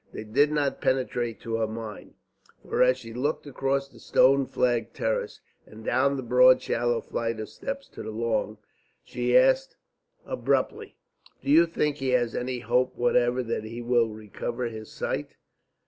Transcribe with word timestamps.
They 0.11 0.23
did 0.23 0.51
not 0.51 0.81
penetrate 0.81 1.41
to 1.41 1.57
her 1.57 1.67
mind, 1.67 2.15
for 2.67 2.81
as 2.81 2.97
she 2.97 3.13
looked 3.13 3.45
across 3.45 3.87
the 3.87 3.99
stone 3.99 4.47
flagged 4.47 4.95
terrace 4.95 5.41
and 5.67 5.85
down 5.85 6.17
the 6.17 6.23
broad 6.23 6.59
shallow 6.59 7.01
flight 7.01 7.39
of 7.39 7.49
steps 7.49 7.87
to 7.89 8.01
the 8.01 8.09
lawn, 8.09 8.57
she 9.03 9.37
asked 9.37 9.75
abruptly: 10.25 10.95
"Do 11.43 11.51
you 11.51 11.67
think 11.67 11.97
he 11.97 12.09
has 12.13 12.33
any 12.33 12.61
hope 12.61 12.95
whatever 12.95 13.43
that 13.43 13.63
he 13.65 13.79
will 13.83 14.09
recover 14.09 14.65
his 14.69 14.91
sight?" 14.91 15.35